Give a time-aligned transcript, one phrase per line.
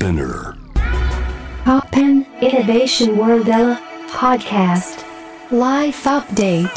[0.00, 0.56] Spinner.
[1.66, 3.44] Poppen Innovation World
[4.08, 5.04] podcast.
[5.50, 6.70] Life update.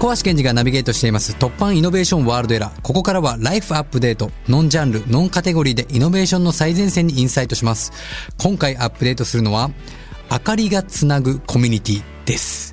[0.00, 2.80] 小橋健二がナビゲートしています突破イノベーションワールドエラー。
[2.82, 7.92] ここからはライフアップデート、ノンジャンル、ノンカテゴリーでイノベーションの最前線にインサイトします。
[8.36, 9.70] 今回アップデートするのは、
[10.32, 12.67] 明かりがつなぐコミュニティです。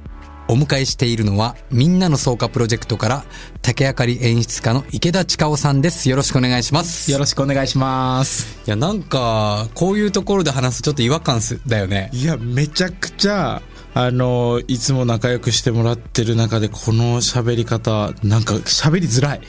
[0.48, 3.25] お迎えしているのは、みんなの草加プロジェクトから、
[3.61, 6.10] 竹あかり演出家の池田千佳夫さんです。
[6.10, 7.11] よろしくお願いします。
[7.11, 8.61] よろしくお願いします。
[8.65, 12.10] いや、なんか、こういうところで話すとちょっと違和感すだよね。
[12.14, 13.61] いや、めちゃくちゃ、
[13.98, 19.42] あの、いつも仲良くしてもらってる中で、この喋り方、なんか喋りづらい。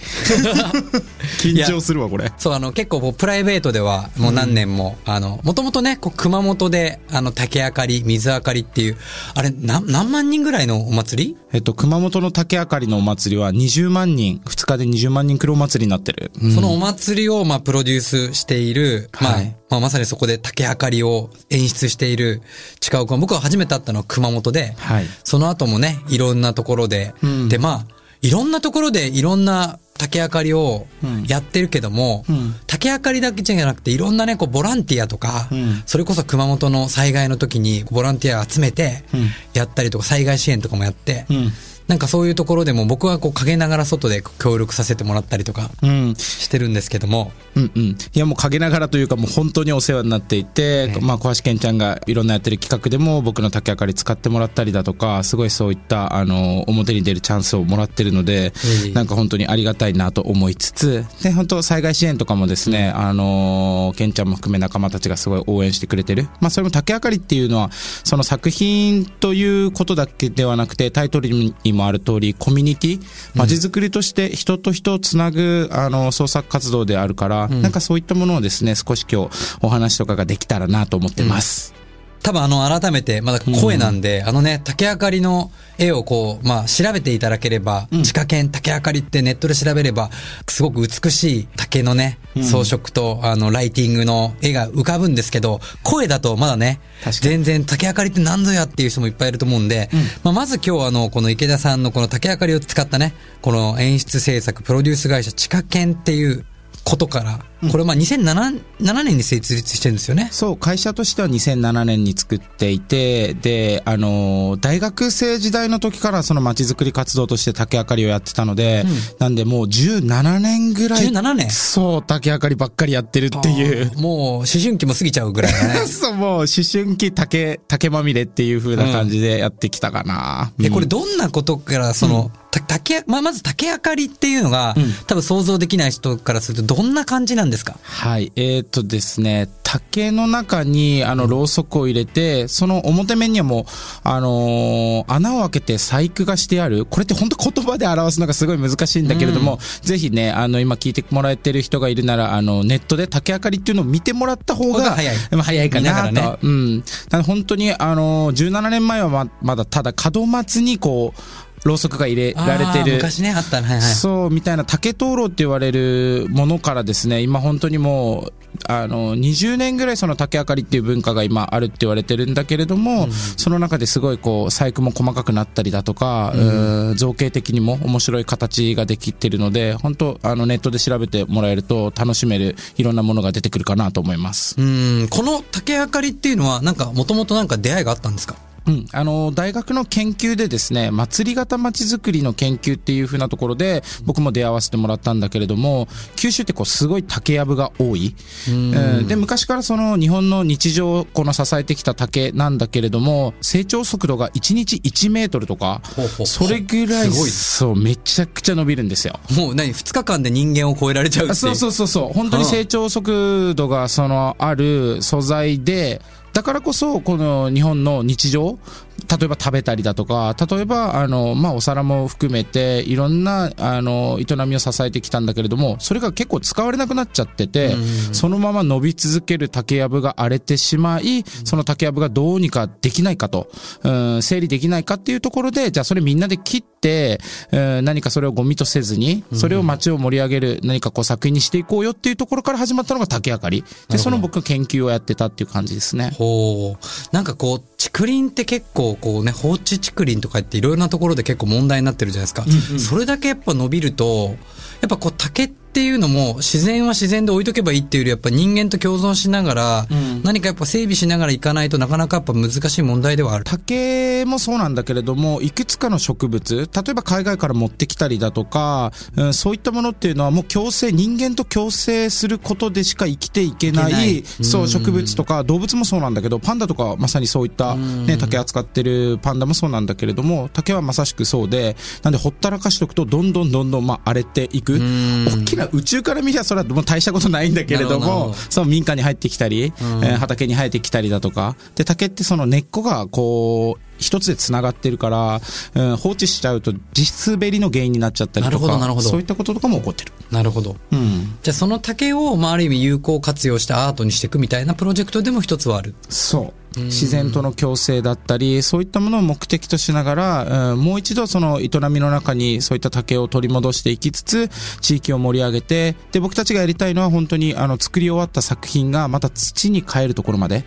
[1.43, 2.31] 緊張するわ、これ。
[2.39, 8.97] そう、あの、結構プライベートでは、もう何年も、あの、もともとね、こう、熊本で、あの、竹あかり、水あかりっていう、
[9.35, 16.31] あれ、な何万人ぐらいのお祭りえっと、熊本の竹あかりのお祭りは20万人、2日で20万人来るお祭りになってる。
[16.43, 22.43] うんそのお祭りを、まあ、プロデュースしている、まあ、はいまあ、まさにそこで竹あかりを演出している
[22.79, 23.19] 近尾君。
[23.19, 27.87] 僕は初めて会ったのは熊本で、はいその後もね、いろんなところで、うんで、まあ、
[28.21, 31.25] いろんなところでいろんな竹あかりをうん。
[31.25, 32.55] やってるけども、うん。
[32.67, 35.83] 竹あかりだけじゃなくていろんなね、こう、ボランティアとか、うん。
[35.87, 41.53] それこそ熊本の災害の時にボランティア集めてうん、やったりとか、災害支援とかもやって、うん。
[41.89, 46.15] なんかそういうところでも僕はこう陰ながら外で協力させてもらったりとかうん。
[46.17, 47.83] してるんですけども、うんうん。
[47.83, 58.53] いやもう陰ながらというかもう本当にお世話になっていて、ねまあ小橋健ちゃんがいろんなやってる企画でも僕の竹あかり使ってもらったりだとか、すごいそういったあの表に出るチャンスをもらってるので、
[58.87, 66.29] ええなんか本当にありがたいなと思いつつ、で本当災害支援とかもですね、あの健ちゃんも含め仲間たちがすごい応援してくれてる。
[66.41, 73.01] まあそれも竹あかりっていうのはその作品ということだけではなくてタイトルにもある通りコミュニティ、
[73.35, 81.86] まちづくりとして人と人をつなぐあの創作活動であるから、なんかそういったものをですね、少し今日お話とかができたらなと思ってます。
[82.27, 90.11] 多分あの改めて、まだ声なんで、あのね、竹あかりの絵をこう、まあ調べていただければ、地下犬竹あかりってネットで調べれば、
[90.49, 96.81] すごく美しい竹のね、装飾と、あの、ライティングの絵が浮かぶんですけど、声だとまだね、
[97.21, 99.89] 全然竹あかりって何ぞやっていう人もいっぱいいると思うんで、
[100.25, 106.45] まあまず今日あの、この池田さんのこの竹あかりを使ったね、この演出制作、プロデュース会社地下犬っていう
[106.83, 107.39] ことから、
[107.71, 110.29] これまあ2007 7年に設立してるんですよね。
[110.33, 118.85] そう、会社としては2007年に作っていて、で、あの、大学生時代の時からその街づくり活動として竹あかりをやってたので、
[119.19, 121.09] なんでもう17年ぐらい。
[121.09, 123.91] 17年そう、竹あかりばっかりやってるっていう。
[123.99, 125.87] もう思春期も過ぎちゃうぐらいだね。
[125.89, 130.53] そう、もう思春期竹、竹まみれっていう風な感じでやってきたかな。
[130.61, 134.75] え、うんこれどんなことから、その、た竹、まあ、まず竹あかりっていうのが、
[135.07, 137.56] 多分想像できない人からするとどんな感じなんですか？
[137.83, 138.33] はい。
[138.37, 143.65] えっ、とですね、竹の中に、あの、ろうそくを入れて、その表面にはもう、
[144.05, 146.85] あのー穴を開けて細工がしてある。
[146.85, 156.13] これって本当言葉で表すのがすごい難しいんだけれども、ぜひね、あの、今聞いてもらえてる人がいるなら、あの、ネットで竹あかりっていうのを見てもらった方が、早いまあ早いかなと。
[156.13, 156.85] ねうん。
[157.25, 161.21] 本当に、あのー、17年前はままだただ門松にこう、
[161.67, 162.97] ろうそくが入れられてる。
[162.97, 163.67] 昔ね、あったね。
[163.69, 163.83] はいはい。
[163.83, 168.33] そう、みたいな竹灯籠って言われるものからですね、今本当にもう、
[168.69, 184.55] あの、20年ぐらいその竹あかりっていう文化が今あるって言われてるんだけれども、その中ですごいこう、細工も細かくなったりだとか、うん造形的にも面白い形ができてるので、本当あの、ネットで調べてもらえると楽しめるいろんなものが出てくるかなと思います。
[184.59, 188.37] うん、この竹あかりっていうのは、なんか、もともとなんか出会いがあったんですか？
[188.67, 198.15] うん、あの大学の研究でですね祭り型まちづくりの研究っていう風なところで僕も出会わせてもらったんだけれども九州ってこうすごい竹やぶが多い、
[198.49, 205.81] うん、で昔からその日本の日常をこの支えてきた竹なんだけれども成長速度が1日1メートルとか
[206.25, 207.31] それぐらいすごい。
[207.31, 209.19] そうめちゃくちゃ伸びるんですよ。
[209.37, 211.35] もう何 ?2 日間で人間を超えられちゃう。
[211.35, 212.13] そうそうそうそう。
[212.13, 216.03] 本当に成長速度がそのある素材で
[216.37, 218.59] だからこそこの日本の日常
[219.09, 227.75] 例えば食べたりだとか例えばあの、まあ、お皿も含めていろんなあの営みを支えてきたんだけれどもそれが結構使われなくなっちゃってて
[228.13, 233.49] そのまま伸び続ける竹やぶが荒れてしまいその竹やぶがどうにかできないかと、
[233.83, 237.21] うん、整理できないかっていうところでじゃあそれみんなで切って、
[237.53, 243.65] うん、何かそれをゴミとせずにそれを街を盛り上げる何かこう作品にしていこうよっていうところから始まったのが竹あかり。
[243.89, 246.11] でその僕研究をやってたっていう感じですね。
[246.17, 247.15] ほう。
[247.15, 252.45] なんかこう、竹林って結構こうね、放置竹林とかっていろいろなところで結構問題になってるじゃないですか。
[252.79, 254.37] それだけやっぱ伸びると、
[254.81, 259.87] やっぱこう竹ってっていうのも自然は自然で置いとけばいいっていうよりやっぱ人間と共存しながら、
[260.23, 263.45] 何かやっぱ整備しながらいかないとなかなかやっぱ難しい問題ではある。
[263.45, 274.25] 竹もそうなんだけれども、いくつかの植物、例えば海外から持ってきたりだとか、うん、そういったものっていうのはもう共生、人間と共生することでしか生きていけない、ない。
[274.25, 284.81] そう、植物とか動物もそうなんだけど、パンダとかはまさにそういった、ね、竹扱ってるパンダもそうなんだけれども、竹はまさしくそうで、なんでほったらかしとくと、どんどんどんどん、まあ、荒れていく。
[284.81, 291.57] 大きな宇宙から見りゃそれはもう大したことないんだけれどもそう、民家に入ってきたり、えー畑に生えてきたりだとか。
[291.75, 295.41] で、竹ってその根っこがこう、一つで繋がってるから、
[295.75, 300.13] うん放置しちゃうと地滑りの原因になっちゃったりとか、なるほどなるほどそういったこととかも起こってる。
[300.31, 300.77] なるほど。
[300.93, 301.39] うん。
[301.43, 305.95] じゃあその竹を、まあある意味有効活用してアートにしていくみたいなプロジェクトでも一つはある。
[306.09, 306.67] そう。
[306.77, 314.51] 自然との共生だったり、そういったものを目的としながら、うんもう一度その営みの中にそういった竹を取り戻していきつつ、
[314.81, 320.65] 地域を盛り上げて、で、僕たちがやりたいのは本当にあの作り終わった作品がまた土に変えるところまで、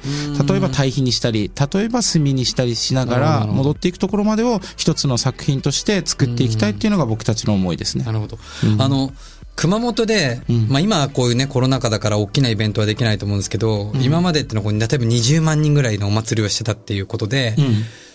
[0.47, 8.12] 例えば堆肥にしたり、例えば炭にしたりしながら、なるほど戻っていくところまでを一つの作品として作っていきたいっていうのが僕たちの思いですねな。
[8.12, 8.38] るほど。
[8.77, 9.12] あの、
[9.56, 17.66] 熊本で、まあ今はこういうね、コロナ禍だから大きなイベントはできないと思うんですけど、今までってのは例えば20万人ぐらいのお祭りをしてたっていうことで、うん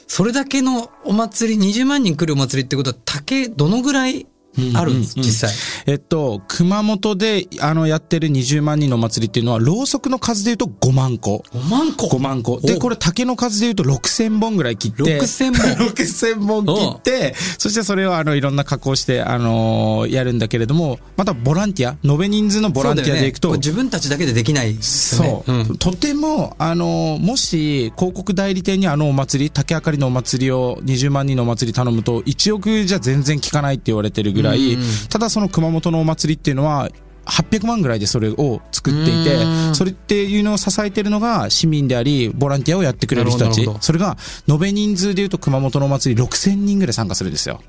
[0.07, 4.27] それだけのお祭り、20万人来るお祭りってことは、竹、どのぐらい
[4.75, 5.51] あるんです、うんうんうん実際。
[5.87, 11.45] えっと、熊本で、あの、やってる20万人のお祭りっていうのは、ろうそくの数で言うと5万個。
[11.53, 12.61] 5万個？5万個。
[12.61, 15.03] で、おこれ竹の数で言うと6000本ぐらい切って。
[15.03, 15.89] 6000本？
[15.89, 24.79] 6000本切って、そしてそれをあの、いろんな加工して、あのーやるんだけれども、またボランティア、延べ人数のボランティアでいくと、ね自分たちだけでできないね。
[24.83, 34.44] そう、んとても、あの、もし、広告代理店にあのお祭り、竹あかりのお祭りを20万人のお祭り頼むと、1億じゃ全然効かないって言われてるぐらい、
[34.75, 36.91] うんただその熊本のお祭りっていうのは、
[37.27, 44.17] 800万ぐらいでそれを作っていてう、んそれっていうのを支えてるのが市民であり、ボランティアをやってくれる人たちそれが、
[44.49, 47.61] 延べ人数で言うと熊本のお祭り6000人ぐらい参加するんですよ。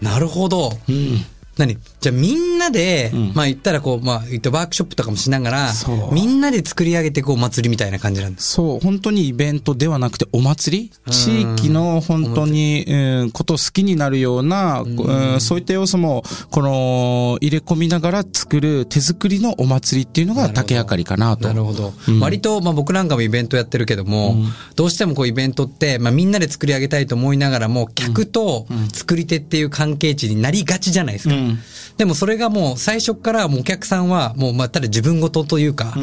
[0.00, 0.72] なるほど。
[0.88, 1.24] うん。
[1.56, 1.78] 何？
[2.00, 3.32] じゃあみんなで、うん。
[3.34, 5.72] まあ言ったらこう、まあ言ってワークショップとかもしながら
[6.12, 8.52] みんなで作り上げていくお祭りみたいな感じなんです。
[8.52, 10.92] そう、本当にイベントではなくてお祭り？
[11.10, 21.48] 地域の本当に、うん、ことを好きになるような、うん、そういった要素も、この、入れ込みながら作る手作りのお祭りっていうのが竹あかりかなと。
[21.48, 21.94] なるほど。
[22.08, 22.20] うん。
[22.20, 24.36] 割と、まあ僕なんかもイベントやってるけども、
[24.74, 31.34] どうしてもこうイベントって、まあみんなで作り上げたいと思いながらも、客と作り手っていう関係値になりがちじゃないですか。
[31.46, 31.58] うん。
[31.96, 35.94] でもそれがもう最初からもうお客さんはもうまあただ自分ごとというか、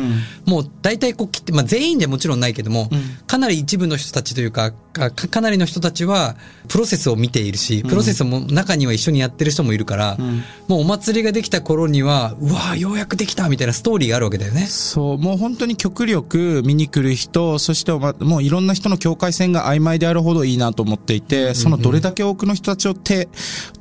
[0.46, 2.90] もう大体こう来て、まあ全員じゃもちろんないけども、
[3.28, 6.36] かなり一部の人たちというか、かかなりの人たちは
[6.68, 10.18] プロセスを見ているし、プロセスも中には一緒にやってる人もいるから、
[10.68, 14.68] もうお祭りができた頃には、うわーようやくできたみたいなストーリーがあるわけだよね。
[14.68, 23.28] そう、もう本当に極力見に来る人、そしてもういろんな人の境界線が曖昧であるほどいいなと思っていて、そのどれだけ多くの人たちを手、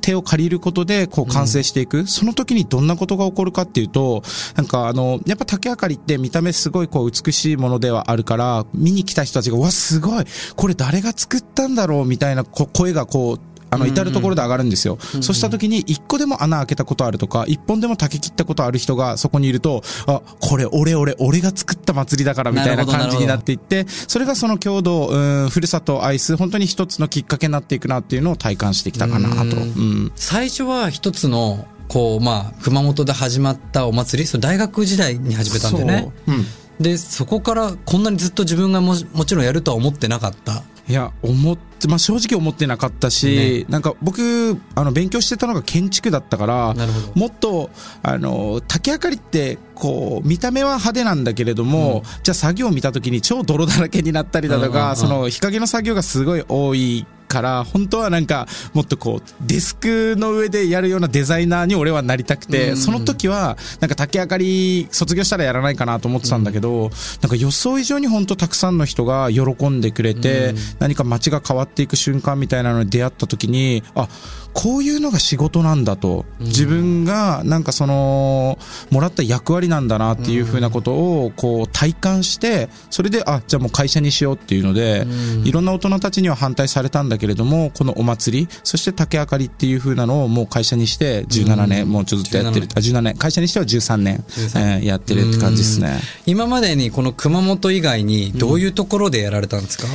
[0.01, 4.23] 手を借りることでこう完成していく、その時にどんなことが起こるかっていうと、
[4.55, 10.25] なんかあの、やっぱ竹あかりって見た目すごいこう美しいものではあるから、見に来た人たちが、うわ、すごい
[10.55, 13.39] これ誰が作ったんだろうみたいなこ声がこう、
[13.73, 14.99] あの、至るところで上がるんですよ。
[14.99, 29.57] そうした時に、一個でも穴開けたことあるとか、一本でも竹切ったことある人がそこにいると、あ、これ俺俺、俺が作った祭りだからみたいな感じになっていって、それがその郷土、うん、ふるさとを愛す、本当に一つのきっかけになっていくなっていうのを体感してきたかなと。
[29.57, 30.11] うん。
[30.15, 36.11] 最初は一つの、こう、まあ、熊本で始まったお祭り、それ大学時代に始めたんだよね。
[36.27, 36.45] うん。
[36.79, 40.63] で、そこからこんなにずっと自分がももちろんやるとは思ってなかった。
[40.87, 46.75] いや、思って、まあ、正直思ってなかったし、なんか僕、あの、勉強してたのが建築だったから、
[47.15, 47.69] もっと、
[48.01, 54.95] あの、竹あかりって、こう、見た目は派手なんだけれども、じゃあ作業を見た時に超泥だらけになったりだとか、うんうんうん。
[54.97, 62.77] その、日陰の作業がすごい多いから、本当はなんか、もっとこう、デスクの上でやるようなデザイナーに俺はなりたくて、うん。
[62.77, 74.07] その時は、なんか竹あかり卒業したらやらないかなと思ってたんだけど、なんか予想以上に本当たくさんの人が喜んでくれて、何か街が変わっていく瞬間みたいなのに出会った時に、あ、
[74.53, 76.25] こういうのが仕事なんだと。
[76.39, 78.57] 自分がなんかその、
[78.91, 85.05] もらった役割なんだなっていうふうなことをこう体感して、それで、あ、じゃあもう会社にしようっていうので、
[85.43, 92.67] いろんな大人たちには反対されたんだけれども、このお祭り、そして竹あかりっていうふうなのをもう会社にして17年、もうちょっとやってる。
[92.75, 93.17] あ、17年。
[93.17, 95.99] 会社にしては13年、13えーやってるって感じですね。
[96.25, 99.85] 今までにこの熊本以外にどういうところでやられたんですか、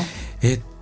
[0.43, 0.78] えっと、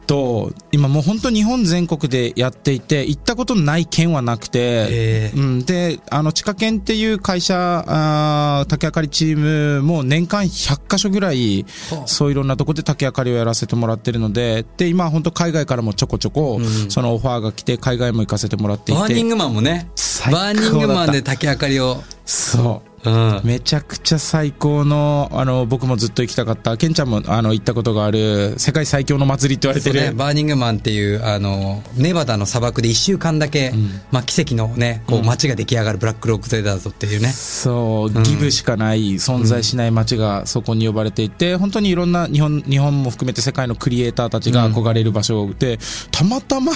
[0.73, 4.59] 今もう本当日本全国でやっていて、行ったことのない県はなくて、
[4.91, 5.33] え。
[5.35, 12.07] ーうん、で、あの、地下県っていう会社、あー竹あかりチームも年間100カ所ぐらい、はあ。
[12.07, 16.91] そういろんなとこで竹あかりをやらせてもらってるので、で、今本当海外からもちょこちょこ、うん。
[16.91, 19.01] そのオファーが来て、海外も行かせてもらっていて。
[19.01, 19.91] バーニングマンもね。
[20.31, 22.03] バーニングマンで竹あかりを。
[22.25, 22.96] そう。
[23.07, 23.41] うん。
[23.45, 30.01] めちゃくちゃ最高の、あの、僕もずっと行きたかった、ケンちゃんも、あの、行ったことがある、世界最強の祭りって言われてる。
[30.01, 33.73] ね、バーニングマンっていう、あの、ネバダの砂漠で一週間だけ、
[34.11, 37.29] まあ奇跡のね、こう街が出来上がるブラックロックゼダーズっていうね。
[37.29, 38.23] そう、ん。
[38.23, 45.79] ギブしかない、存在しない街がそこに呼ばれていて、本当にいろんな日本、日本も含めて世界のクリエイターたちが憧れる場所で、
[46.11, 46.73] たまたま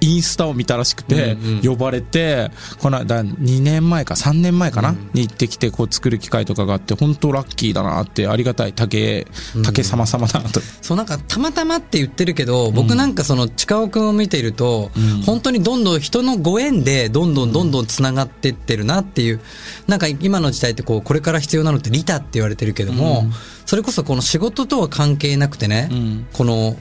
[0.00, 1.60] インスタを見たらしくて、うんうん。
[1.62, 9.26] 呼ばれて、この間2年前か3年前かな、に行ってきて、こう作る機会とかがあって、本当ラッキーだなって、ありがたい竹、
[9.64, 10.60] 竹様様だなと。
[10.82, 15.22] そうなんかたまたまって言ってるけど、僕なんかその近尾くんを見ていると、うん。
[15.22, 19.40] 本当にどんどん人のご縁でどんどんどんどん繋がってってるなっていう、
[19.86, 23.24] なんか今の時代ってこう、これから必要なのって利他って言われてるけども、
[23.66, 26.26] それこそこの仕事とは関係なくてね、うん。
[26.32, 26.76] この、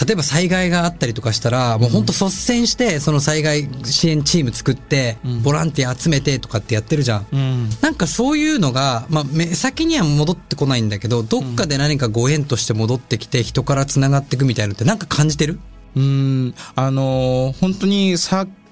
[0.00, 7.26] 例えば災害があったりとかしたら、もう本当率先して、その災害支援チーム作って、ボランティア集めてとかってやってるじゃん。
[7.32, 7.68] うん。
[7.80, 15.60] なんかそういうのが、まあ、目先には戻ってこないんだけど、どっかで何かご縁として戻ってきて、人から繋がっていくみたいなのってなんか感じてる？
[15.96, 16.02] うー
[16.48, 18.18] ん、あのー本当に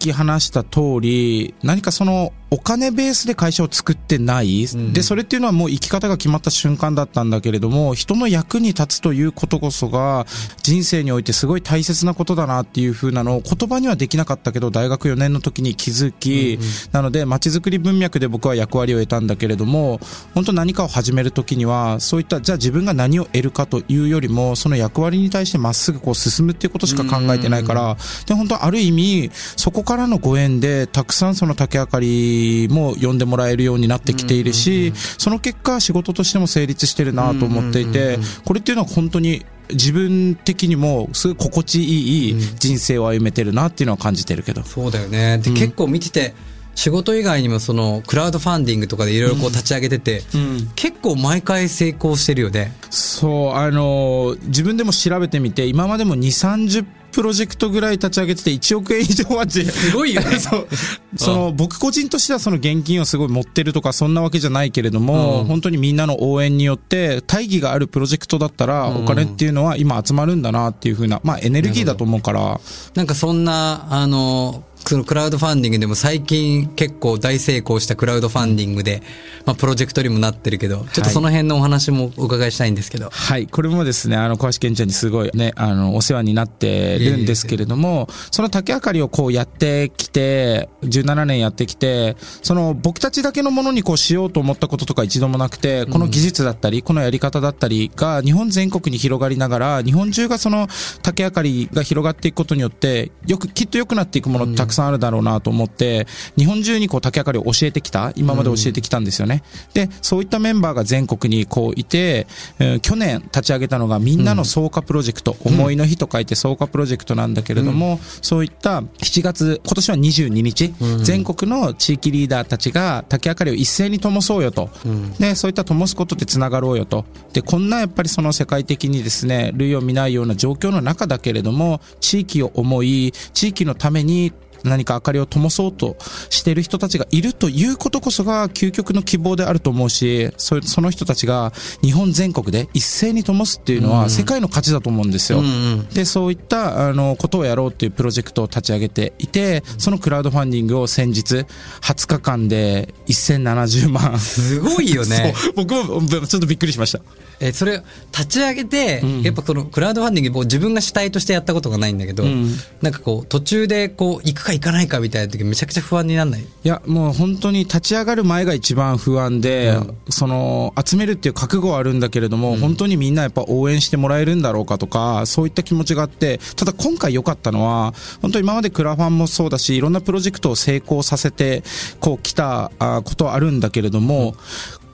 [0.02, 10.26] き話した通り、何かそのお金ベースで会社を作ってない、んで、それっていうのはもう生き方が決まった瞬間だったんだけれども、人の役に立つということこそが、
[10.62, 16.58] 人生においてすごい大切なことだなっていう風なのを言葉にはできなかったけど、大学4年の時に気づき、
[16.92, 19.98] なので、街づくり文脈で僕は役割を得たんだけれども、
[20.34, 44.62] 本当何かを始める時には、そういった、じゃあ自分が何を得るかというよりも、その役割に対してまっすぐこう進むっていうことしか考えてないから、で、本当ある意味、そこからのご縁で、たくさんその竹あかりも呼んでもらえるようになってきているし、その結果仕事としても成立してるなと思っていて、これっていうのは本当に自分的にもすごい心地いい人生を歩めてるなっていうのは感じてるけど。
[44.62, 45.38] そうだよね。
[45.38, 46.34] で、結構見てて、
[46.74, 52.72] 仕事以外にもその、クラウドファンディングとかでいろいろこう立ち上げてて、うん結構毎回成功してるよね。
[52.90, 60.38] そう、あのー自分でも調べてみて、今までも2、30プロジェクトぐらい立ち上げてて1億円以上はすすごいよね。
[60.40, 60.68] そう。
[61.16, 65.46] その、僕個人としてはその現金をすごい持ってるとかそんなわけじゃないけれども、うん。
[65.46, 72.60] 本当にみんなの応援によって大義があるプロジェクトだったら、お金っていうのは今集まるんだなっていうふうな、まあエネルギーだと思うから、
[72.94, 79.02] なんかそんな、あの、そのクラウドファンディングでも最近結構大成功したクラウドファンディングで、
[79.46, 83.10] まあプロジェクトにもなってるけど、ちょっとその辺のお話もお伺いしたいんですけど。
[83.10, 83.46] はい。
[83.46, 100.68] これもですね、あの、小橋健ちゃんにすごいね、あの、お世話になってるんですけれども、その竹あかりをこうやってきて、17年やってきて、その僕たちだけのものにこうしようと思ったこととか一度もなくて、この技術だったり、このやり方だったりが日本全国に広がりながら、日本中がその
[101.02, 109.42] 竹あかりが広がっていくことによって、よく、きっと良くなっていくものたくさんあるだろうなと思って、日本中にこう竹あかりを教えてきた、今まで教えてきたんですよね。
[109.74, 112.26] で、そういったメンバーが全国にこういて、
[112.58, 124.70] えー去年立ち上げたのがみんなの草加プロジェクト、思いの日と書いて草加プロジェクトなんだけれども、そういった7月、今年は22日、全国の地域リーダーたちが竹あかりを一斉に灯そうよと。
[125.18, 127.04] で、そういった灯すことで繋がろうよと。
[127.32, 134.32] で、こんなやっぱりその世界的にですね、類を見ないような状況の中だけれども、地域を思い、地域のために
[134.64, 135.96] 何か明かりを灯そうと
[136.30, 141.52] している人たちがいるということこそが究極の希望であると思うし、そその人たちが
[141.82, 145.40] 日本全国で一斉に灯すっていうのは世界の価値だと思うんですよ。
[145.40, 151.44] うんうんで、そういった、あの、ことをやろうっていうプロジェクトを立ち上げていて、そのクラウドファンディングを先日、
[151.80, 154.18] 20日間で1070万。
[154.18, 155.34] すごいよね。
[155.54, 157.00] 僕もちょっとびっくりしました。
[157.40, 166.42] えーそれ、立ち上げて、やっぱこのクラウドファンディング、僕自分が主体としてやったことがないんだけど、んなんかこう、途中でこう、行くか行かないかみたいな時めちゃくちゃ不安になんない？
[166.42, 169.76] いや、もう本当に立ち上がる前が一番不安で、
[170.08, 181.62] その、集めるっていう覚悟はあるんだけれども、本当にみんなやっぱ応援してもらえるんだろうかとか、そういった気持ちがあって、ただ今回良かったのは、本当今までクラファンもそうだし、いろんなプロジェクトを成功させて、
[182.00, 184.34] こう来たあことはあるんだけれども、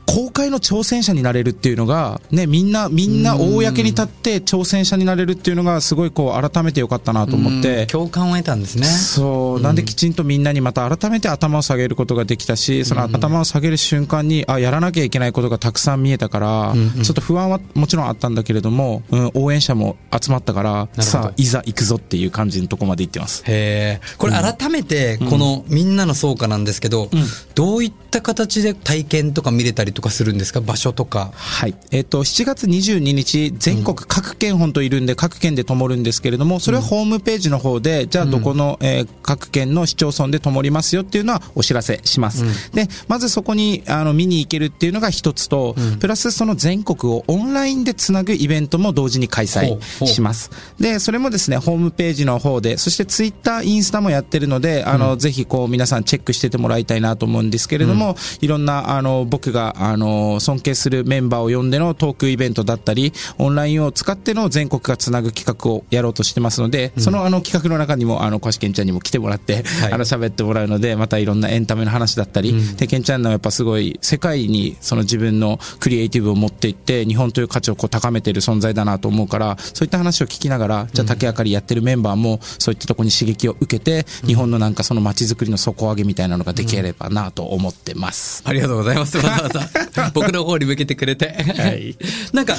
[0.09, 7.85] 公開の挑戦者になれるっていうのが、ね、みんな、みんな公に立って挑戦者になれるっていうのが、すごいこう、改めてよかったなと思って。
[7.87, 8.87] 共感を得たんですね。
[8.87, 9.61] そう。
[9.61, 23.43] なんできちんとみんなにまた改めて頭を下げることができたし、その頭を下げる瞬間に、あ、やらなきゃいけないことがたくさん見えたから、ちょっと不安はもちろんあったんだけれども、うん、応援者も集まったから、さあ、いざ行くぞっていう感じのとこまで行ってます。
[23.47, 24.01] へえ。
[24.17, 27.11] これ改めて、このみんなの総価なんですけど、
[27.55, 30.61] どういった形で体験とか見れたりとかするんですか？
[30.61, 31.31] 場所とか。
[31.35, 31.75] はい。
[31.91, 42.45] えっ、と、7月22日、全国各県本といるんで、各県で灯るんですけれども、それはホームページの方で、じゃあどこの、えー各県の市町村で灯りますよっていうのはお知らせします。
[42.73, 50.51] で、まずそこに、あの、見に行けるっていうのが一つと、プラスその全国をオンラインでつなぐイベントも同時に開催します。
[50.81, 69.93] で、それもですね、ホームページの方で、そしてツイッター、インスタもやってるので、あの、ぜひこう皆さんチェックしててもらいたいなと思うんですけれども、いろんな、あの、僕が、あの、尊敬するメンバーを呼んでのトークイベントだったり、オンラインを使っての全国がつなぐ企画をやろうとしてますので、そのあの企画の中にも、あの、小橋健ちゃんにも来てもらって、はい。
[69.93, 73.19] あの、喋ってもらうので、またいろんなエンタメの話だったり、で、健ちゃん。
[73.23, 88.43] のやっぱすごい、世界にその自分のクリエイティブを持っていって、日本という価値をこう高めている存在だなと思うから、そういった話を聞きながら、じゃあ竹あかりやってるメンバーも、そういったところに刺激を受けて、日本のなんかその街づくりの底上げみたいなのができればなと思ってます。
[88.47, 89.17] ありがとうございます。
[89.19, 89.61] わざわざ
[90.15, 91.29] 僕の方に向けてくれて。
[91.57, 91.97] はい
[92.33, 92.57] なんか、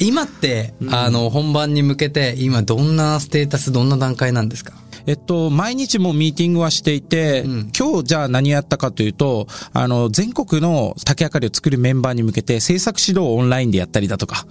[0.00, 4.74] 今って、あの、本番に向けて、今どんなステータス、どんな段階なんですか？
[5.08, 7.42] えっと、毎日もうミーティングはしていて、
[7.78, 14.46] 今日じゃあ何やったかというと、あの、全国の竹あかりを作るメンバーに向けて制作指導をオンラインでやったりだとか。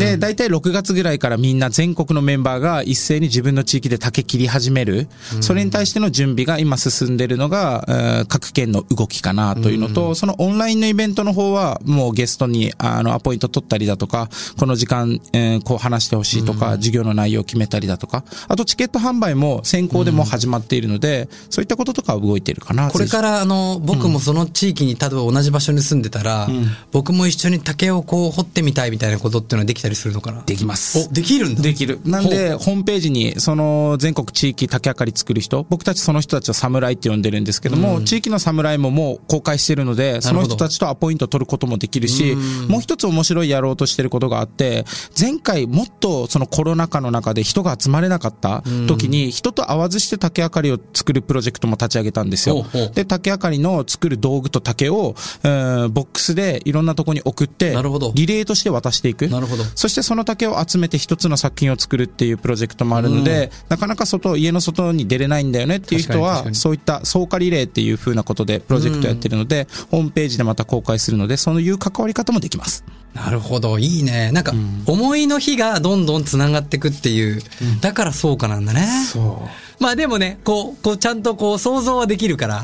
[0.00, 5.06] で、大体6月ぐらいからみんな全国のメンバーが一斉に自分の地域で竹切り始める。
[5.40, 14.28] それに対しての準備が今進んでるのが、えー各県の動きかなというのと、そのオンラインのイベントの方はもうゲストにあのアポイント取ったりだとか、
[14.58, 22.90] この時間、えーこう話してほしいとか、授業の内容を決めたりだとか、あとチケット販売も先行でもう始まっているので、そういったこととかは動いているかな。
[22.90, 26.48] これから、あの、僕もその地域に、例えば同じ場所に住んでたら、
[26.90, 30.42] 僕も一緒に竹をこう掘ってみたいみたいなことっていうのはできたりするのかな？
[30.42, 31.08] できます。
[31.10, 31.62] お、できるんだ。
[31.62, 32.00] できる。
[32.04, 42.36] なんで、ホームページに、その、全国地域竹あかり作る人、僕たちその人たちを侍って呼んでるんですけども、地域の侍ももう公開してるので、その人たちとアポイント取ることもできるし、
[42.68, 44.84] もう一つ面白いやろうとしてることがあって、
[45.18, 52.64] 前回もっとそのコロナ禍の中で人が集まれなかった時に、人と会わずして竹あかりを作るプロジェクトも立ち上げたんですよ。
[52.94, 55.14] で、竹あかりの作る道具と竹を、
[55.44, 59.28] えーボックスでいろんなとこに送ってなるほど、リレーとして渡していく。
[59.28, 72.84] なるほどそしてその竹を集めて一つの作品を作るっていうプロジェクトもあるので、なかなか外、家の外に出れないんだよねっていう人は、そういった草加リレーっていう風なことでプロジェクトやってるので、ホームページでまた公開するので、そういう関わり方もできます。
[73.14, 74.32] なるほど、いいね。
[74.32, 74.54] なんか、
[74.86, 77.42] 思いの日がどんどん繋がってくっていう、
[77.80, 78.86] だからそうかなんだね。
[79.12, 79.48] そ
[79.78, 82.62] まあでもね、こう、こうちゃんとこう想像はできるから、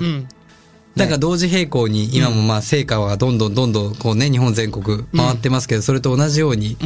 [0.98, 6.76] だから同時並行に今もまあ成果はどんどんどんどんこうね、日本全国回ってますけど、それと同じように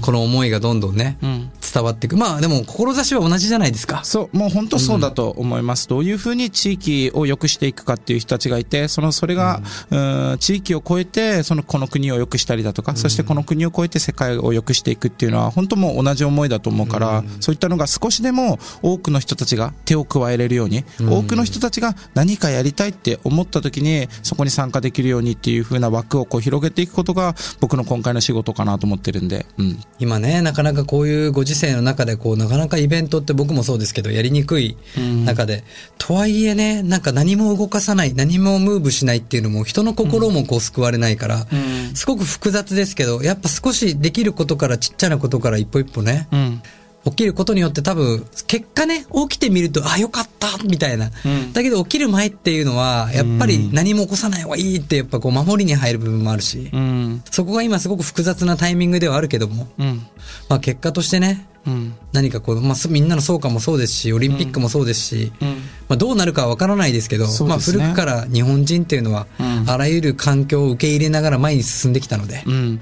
[0.00, 1.50] この思いがどんどんね、ん。
[1.72, 2.16] 伝わっていく。
[2.16, 4.04] まあでも、志は同じじゃないですか。
[4.04, 5.88] そう、もう本当そうだと思います。
[5.88, 9.96] どういうふうに地域を良くしていくかっていう人たちがいて、その、それが、う
[10.34, 29.80] ん、地域を超えて、その、この国を良くしたりだとか、そしてこの国を超えて世界を良くしていくっていうのは、本当もう同じ思いだと思うから、そういったのが少しでも多くの人たちが手を加えれるように、多くの人たちが何かやりたいって思った時に、そこに参加できるようにっていうふうな枠をこう広げていくことが、僕の今回の仕事かなと思ってるんで、うん。
[29.98, 34.76] 今ね、なかなかこういうご時世の中で、こう、なかなかイベントって僕もそうですけど、やりにくい
[35.24, 35.64] 中で、
[35.98, 41.46] とはいえね、なんか何も動かさない、何もムーブしないっていうのも、人の心もこう救われないから、
[41.94, 46.62] すごく複雑ですけど、やっぱ少しできることから、ちっちゃなことから一歩一歩ね、うん。
[47.04, 51.06] 起きることによって多分、結果ね、起きてみると、あ、よかったみたいな。
[51.06, 57.22] んだけど起きる前っていうのは、やっぱり何も起こさない方がいいって、やっぱこう守りに入る部分もあるし、うん。
[57.30, 60.06] そこが今すごく複雑なタイミングではあるけども、うん。
[60.48, 61.94] まあ結果としてね、うん。
[62.12, 65.48] 何かこう、まあすみんなの総括もそうですし、オリンピックもそうですし、うん
[65.88, 72.80] まあどうなるかはわからないですけど、まあ古くから日本人っていうのは、うんあらゆる環境を受け入れながら前に進んできたので、うん。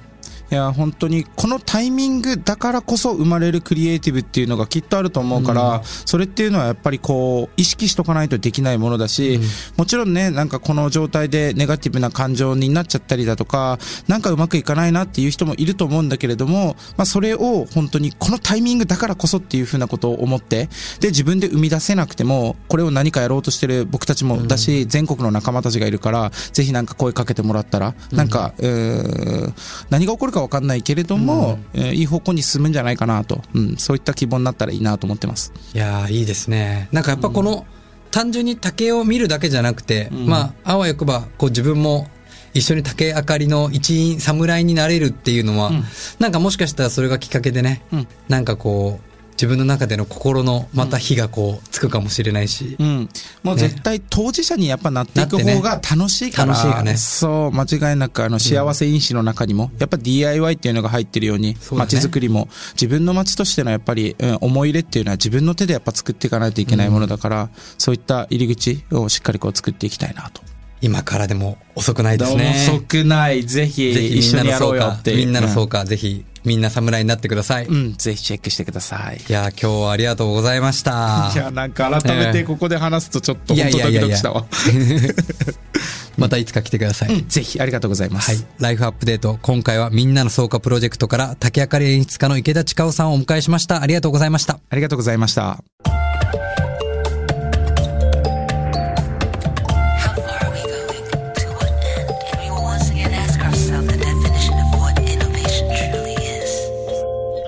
[0.51, 9.39] いや、本当に、このタイミングだからこそ生まれるクリエイティブっていうのがきっとあると思うから、それっていうのはやっぱりこう、意識しとかないとできないものだし、
[9.77, 29.53] もちろんね、なんかこの状態でネガティブな感情になっちゃったりだとか、なんかうまくいかないなっていう人もいると思うんだけれども、まあそれを本当にこのタイミングだからこそっていうふうなことを思って、で、自分で生み出せなくても、これを何かやろうとしてる僕たちもだし、全国の仲間たちがいるから、ぜひなんか声かけてもらったら、なんか、えー
[29.91, 35.53] 何が起こるか分かんないけれども、えーいい方向に進むんじゃないかなと、うん、そういった希望になったらいいなと思ってます。
[35.74, 36.88] いやーいいですね。
[36.92, 37.66] なんかやっぱこの、
[38.11, 42.09] 単純に竹を見るだけじゃなくて、まああわよくばこう自分も
[42.55, 45.70] 一緒に竹あかりの一員侍になれるっていうのは、
[46.18, 48.09] なんかもしかしたらそれがきっかけでね、うん。
[48.29, 49.10] なんかこう
[49.40, 53.09] 自分の中での心のまた火がこうつくかもしれないし、うん。
[53.42, 56.53] もうね絶対当事者にやっぱなっていく方が楽しいから。
[56.53, 56.98] 楽しいよね。
[56.98, 67.48] そう、間違いなくあの幸せ因子の中にも、やっぱ DIY っていうのが入ってるように、街づくりも自分の街としてのやっぱり、うん思い入れっていうのは自分の手でやっぱ作っていかないといけないものだから、
[67.79, 70.42] そういった入り口をしっかりこう作っていきたいなと。
[70.83, 72.66] 今からでも遅くないですね。
[72.69, 73.45] 遅くない。
[73.45, 75.14] ぜひ、ぜひ一緒にやろって。
[75.14, 77.66] みんなのそうぜひみんな侍になってください。
[77.66, 79.21] いうん、ぜひチェックしてください。
[79.29, 81.37] やー今日はありがとうございました い。
[81.37, 84.47] や、なんか改めてここで話すとちょっと本当ドキドキしたわ。
[86.16, 87.14] またいつか来てください。
[87.14, 88.31] うんぜひ、ありがとうございます。
[88.31, 88.47] はい。
[88.59, 89.38] ライフアップデート。
[89.43, 93.83] 今回はみんなの草加プロジェクトから竹あかり演出家の池田千佳夫さんをお迎えしました。
[93.83, 94.59] ありがとうございました。
[94.71, 96.00] ありがとうございました。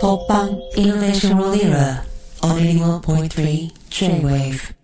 [0.02, 2.02] Popang Innovation World Era
[2.42, 4.81] on 81.3 J-Wave.